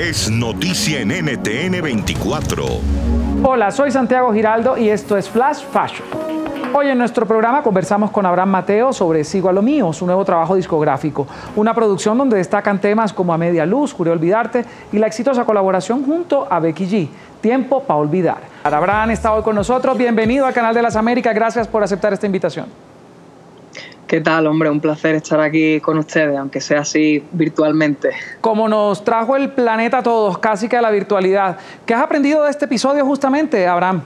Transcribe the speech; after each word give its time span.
es 0.00 0.30
noticia 0.30 1.00
en 1.00 1.08
NTN 1.08 1.82
24. 1.82 2.64
Hola, 3.42 3.70
soy 3.70 3.90
Santiago 3.90 4.32
Giraldo 4.32 4.78
y 4.78 4.88
esto 4.88 5.14
es 5.14 5.28
Flash 5.28 5.62
Fashion. 5.70 6.08
Hoy 6.72 6.88
en 6.88 6.96
nuestro 6.96 7.26
programa 7.26 7.62
conversamos 7.62 8.10
con 8.10 8.24
Abraham 8.24 8.48
Mateo 8.48 8.94
sobre 8.94 9.24
Sigo 9.24 9.50
a 9.50 9.52
lo 9.52 9.60
mío, 9.60 9.92
su 9.92 10.06
nuevo 10.06 10.24
trabajo 10.24 10.54
discográfico, 10.54 11.26
una 11.54 11.74
producción 11.74 12.16
donde 12.16 12.38
destacan 12.38 12.80
temas 12.80 13.12
como 13.12 13.34
A 13.34 13.38
Media 13.38 13.66
Luz, 13.66 13.92
Juré 13.92 14.10
Olvidarte 14.10 14.64
y 14.90 14.98
la 14.98 15.06
exitosa 15.06 15.44
colaboración 15.44 16.02
junto 16.02 16.50
a 16.50 16.60
Becky 16.60 16.86
G, 16.86 17.08
Tiempo 17.42 17.82
para 17.82 18.00
Olvidar. 18.00 18.38
Abraham 18.64 19.10
está 19.10 19.34
hoy 19.34 19.42
con 19.42 19.54
nosotros, 19.54 19.98
bienvenido 19.98 20.46
al 20.46 20.54
Canal 20.54 20.74
de 20.74 20.80
las 20.80 20.96
Américas, 20.96 21.34
gracias 21.34 21.68
por 21.68 21.82
aceptar 21.84 22.14
esta 22.14 22.24
invitación. 22.24 22.89
¿Qué 24.10 24.20
tal, 24.20 24.48
hombre? 24.48 24.68
Un 24.68 24.80
placer 24.80 25.14
estar 25.14 25.40
aquí 25.40 25.78
con 25.78 25.96
ustedes, 25.96 26.36
aunque 26.36 26.60
sea 26.60 26.80
así 26.80 27.22
virtualmente. 27.30 28.10
Como 28.40 28.68
nos 28.68 29.04
trajo 29.04 29.36
el 29.36 29.50
planeta 29.52 29.98
a 29.98 30.02
todos, 30.02 30.38
casi 30.38 30.68
que 30.68 30.76
a 30.76 30.82
la 30.82 30.90
virtualidad. 30.90 31.58
¿Qué 31.86 31.94
has 31.94 32.02
aprendido 32.02 32.42
de 32.42 32.50
este 32.50 32.64
episodio 32.64 33.06
justamente, 33.06 33.68
Abraham? 33.68 34.02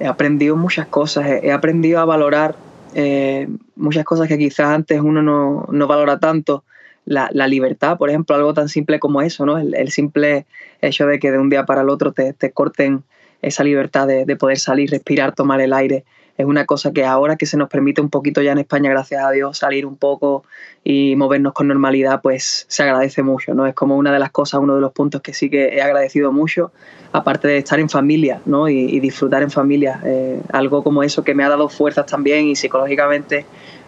He 0.00 0.06
aprendido 0.06 0.56
muchas 0.56 0.86
cosas, 0.86 1.26
he 1.42 1.52
aprendido 1.52 2.00
a 2.00 2.06
valorar 2.06 2.56
eh, 2.94 3.46
muchas 3.76 4.06
cosas 4.06 4.26
que 4.26 4.38
quizás 4.38 4.68
antes 4.68 4.98
uno 5.02 5.20
no, 5.68 5.86
valora 5.86 6.18
tanto. 6.18 6.64
La, 7.04 7.28
libertad, 7.46 7.98
por 7.98 8.08
ejemplo, 8.08 8.34
algo 8.34 8.54
tan 8.54 8.70
simple 8.70 9.00
como 9.00 9.20
eso, 9.20 9.44
¿no? 9.44 9.58
El, 9.58 9.90
simple 9.90 10.46
hecho 10.80 11.06
de 11.06 11.18
que 11.18 11.30
de 11.30 11.38
un 11.38 11.50
día 11.50 11.66
para 11.66 11.82
el 11.82 11.90
otro 11.90 12.14
te, 12.14 12.52
corten 12.52 13.02
esa 13.42 13.64
libertad 13.64 14.06
de, 14.06 14.24
de 14.24 14.36
poder 14.36 14.58
salir, 14.58 14.88
respirar, 14.88 15.34
tomar 15.34 15.60
el 15.60 15.74
aire 15.74 16.06
es 16.36 16.46
una 16.46 16.66
cosa 16.66 16.92
que 16.92 17.04
ahora 17.04 17.36
que 17.36 17.46
se 17.46 17.56
nos 17.56 17.68
permite 17.68 18.00
un 18.00 18.10
poquito 18.10 18.42
ya 18.42 18.52
en 18.52 18.58
España, 18.58 18.90
gracias 18.90 19.24
a 19.24 19.30
Dios, 19.30 19.58
salir 19.58 19.86
un 19.86 19.96
poco 19.96 20.44
y 20.82 21.14
movernos 21.16 21.52
con 21.52 21.68
normalidad, 21.68 22.20
pues 22.22 22.66
se 22.68 22.82
agradece 22.82 23.22
mucho, 23.22 23.54
¿no? 23.54 23.66
Es 23.66 23.74
como 23.74 23.96
una 23.96 24.12
de 24.12 24.18
las 24.18 24.30
cosas, 24.30 24.60
uno 24.60 24.74
de 24.74 24.80
los 24.80 24.92
puntos 24.92 25.20
que 25.22 25.32
sí 25.32 25.48
que 25.48 25.76
he 25.76 25.82
agradecido 25.82 26.32
mucho, 26.32 26.72
aparte 27.12 27.46
de 27.46 27.58
estar 27.58 27.78
en 27.78 27.88
familia, 27.88 28.40
¿no? 28.46 28.68
Y, 28.68 28.98
disfrutar 29.00 29.42
en 29.42 29.50
familia, 29.50 30.00
eh, 30.04 30.40
algo 30.52 30.82
como 30.82 31.02
eso 31.02 31.22
que 31.22 31.34
me 31.34 31.44
ha 31.44 31.48
dado 31.48 31.68
fuerzas 31.68 32.06
también 32.06 32.46
y 32.46 32.56
psicológicamente 32.56 33.46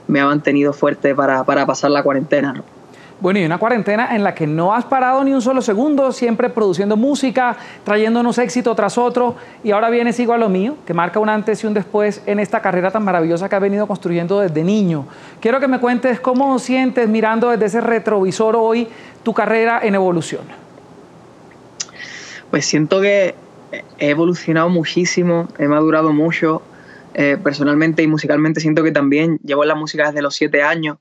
me 0.09 0.20
ha 0.20 0.27
mantenido 0.27 0.73
fuerte 0.73 1.15
para, 1.15 1.42
para 1.45 1.67
pasar 1.67 1.91
la 1.91 2.03
cuarentena, 2.03 2.53
¿no? 2.53 2.76
Bueno, 3.19 3.39
y 3.41 3.45
una 3.47 3.56
cuarentena 3.56 4.14
en 4.14 4.22
la 4.22 4.34
que 4.34 4.47
no 4.47 4.75
has 4.75 4.84
parado 4.84 5.25
ni 5.25 5.33
un 5.33 5.41
solo 5.41 5.62
segundo, 5.62 6.12
siempre 6.12 6.50
produciendo 6.50 6.98
música, 6.98 7.56
trayéndonos 7.83 8.36
éxito 8.36 8.75
tras 8.75 8.98
otro, 8.98 9.36
y 9.64 9.70
ahora 9.70 9.89
vienes 9.89 10.20
igual 10.20 10.42
a 10.42 10.45
lo 10.45 10.50
mío, 10.50 10.77
que 10.86 10.92
marca 10.92 11.19
un 11.19 11.31
antes 11.31 11.64
y 11.64 11.67
un 11.67 11.73
después 11.73 12.23
en 12.27 12.41
esta 12.41 12.61
carrera 12.61 12.91
tan 12.91 13.05
maravillosa 13.05 13.48
que 13.48 13.56
has 13.56 13.62
venido 13.62 13.86
construyendo 13.86 14.41
desde 14.41 14.62
niño. 14.62 15.06
Quiero 15.41 15.61
que 15.61 15.67
me 15.67 15.81
cuentes 15.81 16.20
cómo 16.20 16.58
sientes 16.58 17.08
mirando 17.08 17.48
desde 17.48 17.64
ese 17.64 17.81
retrovisor 17.81 18.55
hoy 18.55 18.86
tu 19.23 19.33
carrera 19.33 19.80
en 19.83 19.95
evolución. 19.95 20.42
Pues 22.51 22.67
siento 22.67 23.01
que 23.01 23.34
he 23.98 24.11
evolucionado 24.11 24.69
muchísimo, 24.69 25.48
he 25.58 25.69
madurado 25.69 26.12
mucho, 26.12 26.61
eh, 27.14 27.39
personalmente 27.42 28.03
y 28.03 28.06
musicalmente 28.08 28.61
siento 28.61 28.83
que 28.83 28.92
también 28.92 29.39
llevo 29.42 29.62
en 29.64 29.69
la 29.69 29.75
música 29.75 30.08
desde 30.08 30.20
los 30.20 30.34
siete 30.34 30.62
años 30.62 30.98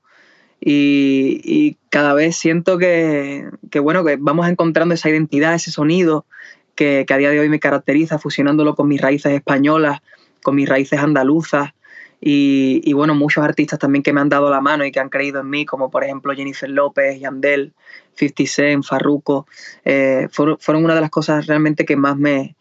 y, 0.60 1.76
cada 1.90 2.12
vez 2.12 2.36
siento 2.36 2.76
que, 2.76 3.48
bueno, 3.80 4.04
que 4.04 4.16
vamos 4.20 4.48
encontrando 4.48 4.94
esa 4.94 5.08
identidad, 5.08 5.54
ese 5.54 5.70
sonido 5.70 6.26
que, 6.74 7.06
a 7.08 7.16
día 7.16 7.30
de 7.30 7.40
hoy 7.40 7.48
me 7.48 7.60
caracteriza, 7.60 8.18
fusionándolo 8.18 8.74
con 8.74 8.88
mis 8.88 9.00
raíces 9.00 9.32
españolas, 9.32 10.00
con 10.42 10.56
mis 10.56 10.68
raíces 10.68 10.98
andaluzas 11.00 11.72
y, 12.20 12.92
bueno, 12.92 13.14
muchos 13.14 13.44
artistas 13.44 13.78
también 13.78 14.02
que 14.02 14.12
me 14.12 14.20
han 14.20 14.28
dado 14.28 14.50
la 14.50 14.60
mano 14.60 14.84
y 14.84 14.92
que 14.92 15.00
han 15.00 15.08
creído 15.08 15.40
en 15.40 15.50
mí, 15.50 15.66
como 15.66 15.90
por 15.90 16.04
ejemplo 16.04 16.34
Jennifer 16.34 16.68
López, 16.68 17.20
Yandel, 17.20 17.72
50 18.14 18.46
Cent, 18.46 18.84
Farruko, 18.84 19.46
eh, 19.84 20.28
fueron, 20.32 20.84
una 20.84 20.94
de 20.94 21.00
las 21.00 21.10
cosas 21.10 21.46
realmente 21.46 21.84
que 21.84 21.96
más 21.96 22.16
me, 22.16 22.56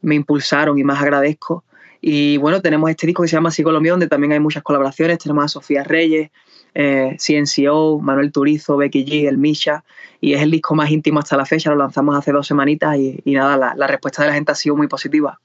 me 0.00 0.14
impulsaron 0.14 0.78
y 0.78 0.84
más 0.84 1.00
agradezco. 1.00 1.64
Y 2.00 2.36
bueno, 2.38 2.60
tenemos 2.60 2.90
este 2.90 3.06
disco 3.06 3.22
que 3.22 3.28
se 3.28 3.36
llama 3.36 3.50
Sigo 3.50 3.72
lo 3.72 3.80
mío, 3.80 3.92
donde 3.92 4.08
también 4.08 4.32
hay 4.32 4.40
muchas 4.40 4.62
colaboraciones. 4.62 5.18
Tenemos 5.18 5.44
a 5.44 5.48
Sofía 5.48 5.84
Reyes, 5.84 6.30
eh, 6.74 7.16
CNCO, 7.18 8.00
Manuel 8.00 8.32
Turizo, 8.32 8.76
Becky 8.76 9.04
G, 9.04 9.28
El 9.28 9.38
Misha, 9.38 9.84
y 10.20 10.34
es 10.34 10.42
el 10.42 10.50
disco 10.50 10.74
más 10.74 10.90
íntimo 10.90 11.20
hasta 11.20 11.36
la 11.36 11.46
fecha, 11.46 11.70
lo 11.70 11.76
lanzamos 11.76 12.16
hace 12.16 12.32
dos 12.32 12.46
semanitas 12.46 12.96
y, 12.96 13.22
nada, 13.26 13.74
la, 13.76 13.86
respuesta 13.86 14.22
de 14.22 14.28
la 14.28 14.34
gente 14.34 14.52
ha 14.52 14.54
sido 14.54 14.74
muy 14.74 14.88
positiva. 14.88 15.38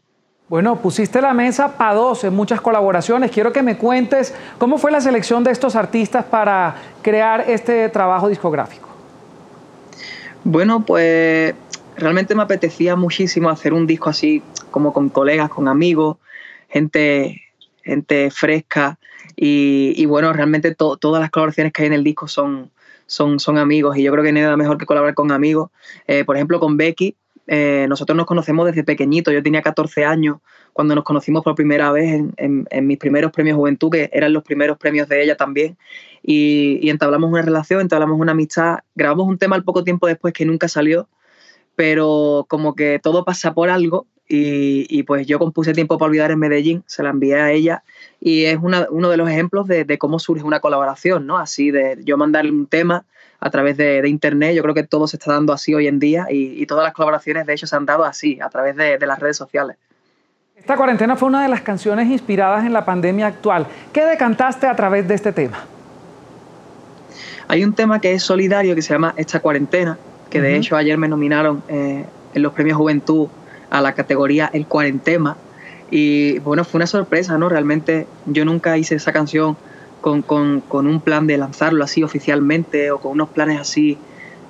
Bueno, 0.48 0.78
pusiste 0.78 1.22
la 1.22 1.34
mesa 1.34 1.78
para 1.78 1.94
dos 1.94 2.24
en 2.24 2.34
muchas 2.34 2.60
colaboraciones. 2.60 3.30
Quiero 3.30 3.54
que 3.54 3.62
me 3.62 3.78
cuentes 3.78 4.34
cómo 4.58 4.80
fue 4.80 4.90
la 4.90 5.00
selección 5.00 5.44
de 5.44 5.52
estos 5.52 5.76
artistas 5.76 6.26
para 6.26 6.76
crear 7.04 7.42
este 7.48 7.88
trabajo 7.90 8.28
discográfico. 8.28 8.90
Bueno, 10.44 10.84
pues 10.84 11.54
realmente 11.98 12.34
me 12.34 12.42
apetecía 12.42 12.96
muchísimo 12.96 13.50
hacer 13.50 13.74
un 13.74 13.86
disco 13.86 14.10
así 14.10 14.42
como 14.72 14.94
con 14.94 15.10
colegas, 15.10 15.50
con 15.50 15.68
amigos, 15.68 16.18
gente, 16.70 17.42
gente 17.90 18.32
fresca, 18.32 18.98
y, 19.42 20.06
bueno, 20.06 20.34
realmente 20.34 20.76
todas 20.76 21.22
las 21.22 21.30
colaboraciones 21.30 21.72
que 21.72 21.84
hay 21.84 21.88
en 21.88 21.94
el 21.94 22.04
disco 22.04 22.28
son, 22.28 22.72
son, 23.06 23.40
son 23.40 23.58
amigos 23.58 23.96
y 23.98 24.04
yo 24.04 24.12
creo 24.12 24.24
que 24.24 24.34
nada 24.34 24.58
mejor 24.58 24.78
que 24.78 24.86
colaborar 24.86 25.16
con 25.16 25.32
amigos. 25.32 25.70
Eh, 26.08 26.26
por 26.26 26.36
ejemplo, 26.36 26.60
con 26.60 26.76
Becky, 26.76 27.16
eh, 27.48 27.86
nosotros 27.88 28.18
nos 28.18 28.26
conocemos 28.26 28.66
desde 28.66 28.84
pequeñito. 28.84 29.32
Yo 29.32 29.42
tenía 29.42 29.62
14 29.62 30.04
años 30.04 30.40
cuando 30.74 30.94
nos 30.94 31.06
conocimos 31.06 31.42
por 31.44 31.56
primera 31.56 31.90
vez 31.92 32.22
en, 32.38 32.68
en, 32.70 32.88
mis 32.88 32.98
primeros 32.98 33.32
premios 33.32 33.56
Juventud, 33.56 33.90
que 33.90 34.10
eran 34.12 34.34
los 34.34 34.44
primeros 34.44 34.78
premios 34.78 35.08
de 35.08 35.24
ella 35.24 35.38
también. 35.38 35.78
Y, 36.22 36.80
y, 36.82 36.90
entablamos 36.90 37.30
una 37.30 37.42
relación, 37.42 37.80
entablamos 37.80 38.20
una 38.20 38.34
amistad. 38.34 38.80
Grabamos 38.94 39.28
un 39.28 39.38
tema 39.38 39.56
al 39.56 39.64
poco 39.64 39.86
tiempo 39.86 40.06
después 40.08 40.34
que 40.34 40.46
nunca 40.46 40.68
salió, 40.68 41.08
pero 41.76 42.46
como 42.50 42.76
que 42.76 43.00
todo 43.02 43.24
pasa 43.24 43.54
por 43.54 43.70
algo 43.70 44.06
y, 44.32 45.04
pues 45.04 45.26
yo 45.26 45.40
compuse 45.40 45.74
Tiempo 45.74 45.98
para 45.98 46.10
Olvidar 46.10 46.30
en 46.30 46.38
Medellín, 46.38 46.84
se 46.86 47.02
la 47.02 47.10
envié 47.10 47.36
a 47.36 47.52
ella 47.52 47.84
y 48.22 48.46
es 48.46 48.60
uno 48.62 49.10
de 49.10 49.18
los 49.18 49.28
ejemplos 49.28 49.68
de, 49.68 49.98
cómo 49.98 50.20
surge 50.20 50.44
una 50.44 50.60
colaboración, 50.60 51.26
¿no? 51.26 51.40
Así 51.40 51.72
de 51.72 51.98
yo 52.04 52.16
mandarle 52.16 52.52
un 52.52 52.68
tema 52.68 53.06
a 53.40 53.50
través 53.50 53.76
de, 53.78 54.08
internet, 54.08 54.54
yo 54.54 54.62
creo 54.62 54.76
que 54.76 54.84
todo 54.84 55.08
se 55.08 55.18
está 55.18 55.34
dando 55.34 55.52
así 55.52 55.74
hoy 55.74 55.88
en 55.88 55.98
día 55.98 56.28
y, 56.30 56.64
todas 56.68 56.84
las 56.84 56.94
colaboraciones 56.94 57.48
de 57.48 57.54
hecho 57.54 57.66
se 57.66 57.76
han 57.76 57.88
dado 57.88 58.06
así, 58.06 58.40
a 58.40 58.50
través 58.50 58.76
de, 58.76 59.00
las 59.00 59.18
redes 59.18 59.36
sociales. 59.36 59.78
Esta 60.56 60.76
cuarentena 60.76 61.16
fue 61.16 61.30
una 61.30 61.42
de 61.42 61.50
las 61.50 61.62
canciones 61.62 62.08
inspiradas 62.08 62.66
en 62.66 62.74
la 62.74 62.86
pandemia 62.86 63.26
actual. 63.26 63.66
¿Qué 63.92 64.06
decantaste 64.06 64.68
a 64.68 64.76
través 64.76 65.08
de 65.08 65.16
este 65.16 65.32
tema? 65.32 65.66
Hay 67.48 67.64
un 67.64 67.74
tema 67.74 68.00
que 68.00 68.12
es 68.12 68.22
solidario 68.22 68.76
que 68.76 68.84
se 68.84 68.94
llama 68.94 69.16
Esta 69.18 69.40
cuarentena, 69.40 69.98
que 70.30 70.40
de 70.40 70.56
hecho 70.56 70.76
ayer 70.76 71.00
me 71.00 71.08
nominaron 71.08 71.64
eh, 71.68 72.06
en 72.36 72.42
los 72.44 72.54
premios 72.54 72.78
Juventud 72.78 73.30
a 73.70 73.82
la 73.82 73.94
categoría 73.94 74.50
El 74.54 74.66
Cuarentema. 74.66 75.38
Y 75.92 76.40
bueno, 76.40 76.64
fue 76.64 76.80
una 76.80 76.88
sorpresa, 76.88 77.38
¿no? 77.38 77.50
Realmente 77.50 78.08
yo 78.26 78.46
nunca 78.46 78.78
hice 78.78 78.96
esa 78.96 79.12
canción 79.12 79.58
con, 80.02 80.24
un 80.88 81.02
plan 81.02 81.28
de 81.28 81.38
lanzarlo 81.38 81.84
así 81.84 82.04
oficialmente 82.04 82.92
o 82.92 83.00
con 83.00 83.14
unos 83.14 83.30
planes 83.30 83.60
así 83.60 83.98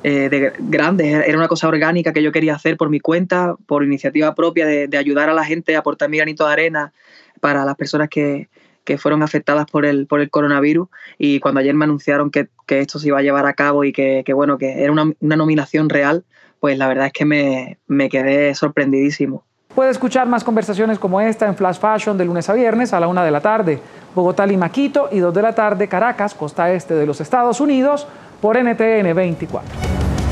eh, 0.04 0.30
de 0.30 0.54
grandes. 0.60 1.08
Era 1.08 1.38
una 1.38 1.48
cosa 1.48 1.68
orgánica 1.68 2.14
que 2.14 2.22
yo 2.22 2.32
quería 2.32 2.56
hacer 2.56 2.78
por 2.78 2.90
mi 2.90 3.00
cuenta, 3.00 3.56
por 3.66 3.84
iniciativa 3.84 4.36
propia, 4.36 4.66
de, 4.66 4.98
ayudar 4.98 5.30
a 5.30 5.34
la 5.34 5.44
gente, 5.44 5.76
a 5.76 5.80
aportar 5.80 6.10
mi 6.10 6.18
granito 6.18 6.46
de 6.46 6.54
arena 6.54 6.94
para 7.40 7.66
las 7.66 7.76
personas 7.76 8.10
que, 8.10 8.50
fueron 8.98 9.24
afectadas 9.24 9.70
por 9.70 9.86
el, 9.86 10.08
por 10.08 10.22
el 10.22 10.30
coronavirus. 10.30 10.88
Y 11.18 11.40
cuando 11.40 11.60
ayer 11.60 11.76
me 11.76 11.86
anunciaron 11.86 12.32
que, 12.32 12.50
esto 12.68 13.00
se 13.00 13.08
iba 13.08 13.20
a 13.20 13.22
llevar 13.22 13.46
a 13.46 13.54
cabo 13.54 13.84
y 13.84 13.92
que, 13.92 14.24
bueno, 14.34 14.58
que 14.58 14.84
era 14.84 14.92
una, 14.92 15.12
una 15.20 15.36
nominación 15.36 15.90
real, 15.90 16.24
pues 16.60 16.78
la 16.78 16.88
verdad 16.88 17.08
es 17.08 17.14
que 17.14 17.26
me, 17.26 17.78
me 17.88 18.10
quedé 18.10 18.54
sorprendidísimo. 18.56 19.44
Puede 19.74 19.92
escuchar 19.92 20.28
más 20.28 20.44
conversaciones 20.44 21.00
como 21.00 21.22
esta 21.22 21.48
en 21.48 21.56
Flash 21.56 21.80
Fashion 21.80 22.18
de 22.18 22.26
lunes 22.26 22.50
a 22.50 22.54
viernes 22.54 22.92
a 22.92 23.00
la 23.00 23.08
una 23.08 23.24
de 23.24 23.32
la 23.32 23.40
tarde, 23.40 23.80
Bogotá, 24.16 24.46
Lima, 24.46 24.70
Quito 24.70 25.10
y 25.12 25.20
dos 25.20 25.34
de 25.34 25.42
la 25.42 25.54
tarde, 25.54 25.88
Caracas, 25.88 26.34
costa 26.34 26.72
este 26.74 26.96
de 26.96 27.06
los 27.06 27.22
Estados 27.22 27.62
Unidos, 27.62 28.08
por 28.42 28.58
NTN 28.58 29.14
24. 29.16 29.70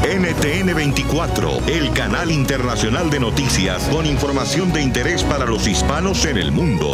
NTN 0.04 0.74
24, 0.74 1.50
el 1.68 1.92
canal 1.92 2.32
internacional 2.32 3.10
de 3.10 3.20
noticias 3.20 3.90
con 3.90 4.06
información 4.06 4.72
de 4.72 4.82
interés 4.82 5.24
para 5.24 5.46
los 5.46 5.68
hispanos 5.68 6.26
en 6.26 6.38
el 6.38 6.52
mundo. 6.52 6.88